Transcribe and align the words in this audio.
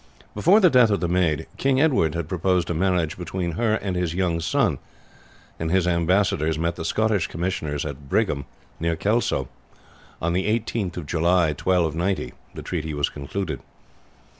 "Before 0.33 0.59
the 0.59 0.71
death 0.71 0.89
of 0.89 0.99
the 0.99 1.07
maid, 1.07 1.45
King 1.57 1.79
Edward 1.79 2.15
had 2.15 2.27
proposed 2.27 2.71
a 2.71 2.73
marriage 2.73 3.19
between 3.19 3.51
her 3.51 3.75
and 3.75 3.95
his 3.95 4.15
young 4.15 4.39
son, 4.39 4.79
and 5.59 5.69
his 5.69 5.85
ambassadors 5.87 6.57
met 6.57 6.75
the 6.75 6.83
Scottish 6.83 7.27
commissioners 7.27 7.85
at 7.85 8.09
Brigham, 8.09 8.45
near 8.79 8.95
Kelso, 8.95 9.41
and 9.41 9.47
on 10.19 10.33
the 10.33 10.45
18th 10.59 10.97
of 10.97 11.05
July, 11.05 11.49
1290, 11.49 12.33
the 12.55 12.63
treaty 12.63 12.95
was 12.95 13.09
concluded. 13.09 13.59